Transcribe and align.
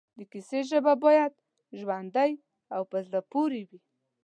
د 0.17 0.19
کیسې 0.31 0.59
ژبه 0.69 0.93
باید 1.05 1.33
ژوندۍ 1.79 2.31
او 2.75 2.81
پر 2.89 3.01
زړه 3.07 3.19
پورې 3.31 3.61
وي 3.69 3.79